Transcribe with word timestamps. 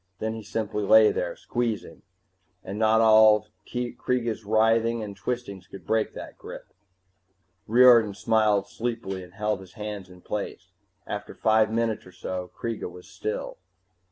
Then 0.17 0.33
he 0.33 0.41
simply 0.41 0.81
lay 0.83 1.11
there, 1.11 1.35
squeezing, 1.35 2.01
and 2.63 2.79
not 2.79 3.01
all 3.01 3.49
Kreega's 3.71 4.43
writhing 4.43 5.03
and 5.03 5.15
twistings 5.15 5.67
could 5.67 5.85
break 5.85 6.15
that 6.15 6.39
grip. 6.39 6.73
Riordan 7.67 8.15
smiled 8.15 8.67
sleepily 8.67 9.23
and 9.23 9.33
held 9.35 9.59
his 9.59 9.73
hands 9.73 10.09
in 10.09 10.21
place. 10.21 10.71
After 11.05 11.35
five 11.35 11.71
minutes 11.71 12.07
or 12.07 12.11
so 12.11 12.49
Kreega 12.57 12.89
was 12.89 13.07
still. 13.07 13.59